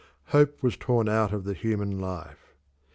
[0.29, 2.55] Hope was torn out of the human life.